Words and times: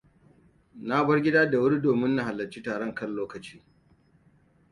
Na 0.87 0.99
bar 1.07 1.19
gida 1.23 1.41
da 1.51 1.57
wuri 1.61 1.81
domin 1.83 2.15
na 2.15 2.23
halarci 2.23 2.63
taron 2.63 2.95
kan 2.95 3.15
lokaci. 3.15 3.61